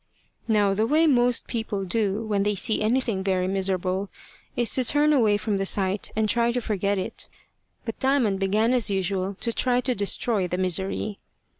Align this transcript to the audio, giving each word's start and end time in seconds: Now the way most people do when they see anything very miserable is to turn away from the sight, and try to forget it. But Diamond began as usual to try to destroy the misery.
Now 0.47 0.73
the 0.73 0.87
way 0.87 1.05
most 1.05 1.45
people 1.45 1.85
do 1.85 2.25
when 2.25 2.41
they 2.41 2.55
see 2.55 2.81
anything 2.81 3.23
very 3.23 3.47
miserable 3.47 4.09
is 4.55 4.71
to 4.71 4.83
turn 4.83 5.13
away 5.13 5.37
from 5.37 5.57
the 5.57 5.65
sight, 5.67 6.11
and 6.15 6.27
try 6.27 6.51
to 6.51 6.59
forget 6.59 6.97
it. 6.97 7.27
But 7.85 7.99
Diamond 7.99 8.39
began 8.39 8.73
as 8.73 8.89
usual 8.89 9.35
to 9.41 9.53
try 9.53 9.79
to 9.81 9.93
destroy 9.93 10.47
the 10.47 10.57
misery. 10.57 11.19